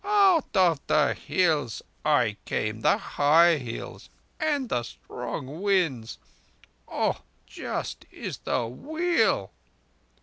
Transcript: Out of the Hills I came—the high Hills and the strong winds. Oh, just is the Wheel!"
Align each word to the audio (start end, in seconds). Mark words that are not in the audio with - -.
Out 0.03 0.57
of 0.57 0.79
the 0.87 1.13
Hills 1.13 1.83
I 2.03 2.35
came—the 2.45 2.97
high 2.97 3.57
Hills 3.57 4.09
and 4.39 4.67
the 4.67 4.81
strong 4.81 5.61
winds. 5.61 6.17
Oh, 6.87 7.21
just 7.45 8.07
is 8.09 8.39
the 8.39 8.65
Wheel!" 8.65 9.51